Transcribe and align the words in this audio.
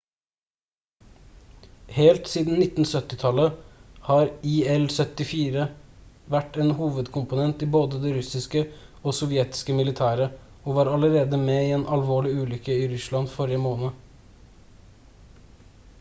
helt 1.97 2.29
siden 2.29 2.55
1970-tallet 2.63 3.59
har 4.07 4.31
il-76 4.53 5.65
vært 6.35 6.57
en 6.65 6.73
hovedkomponent 6.79 7.61
i 7.65 7.69
både 7.77 7.99
det 8.07 8.13
russiske 8.17 8.63
og 9.03 9.15
sovjetiske 9.21 9.75
militæret 9.81 10.39
og 10.61 10.79
var 10.79 10.93
allerede 10.97 11.41
med 11.45 11.67
i 11.69 11.75
en 11.77 11.87
alvorlig 11.99 12.35
ulykke 12.47 12.79
i 12.83 12.89
russland 12.95 13.29
forrige 13.37 13.61
måned 13.67 15.37